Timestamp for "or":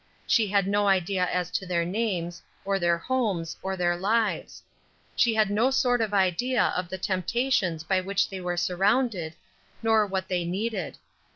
2.65-2.79, 3.61-3.77